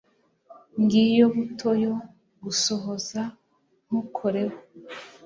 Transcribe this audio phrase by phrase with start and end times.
[0.81, 1.93] ngiyo buto yo
[2.43, 3.23] gusohora.
[3.87, 4.57] ntukoreho